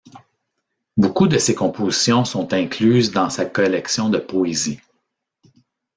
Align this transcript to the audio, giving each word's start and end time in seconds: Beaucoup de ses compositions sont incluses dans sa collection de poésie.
Beaucoup 0.97 1.27
de 1.27 1.37
ses 1.37 1.53
compositions 1.53 2.25
sont 2.25 2.53
incluses 2.53 3.11
dans 3.11 3.29
sa 3.29 3.45
collection 3.45 4.09
de 4.09 4.17
poésie. 4.17 4.79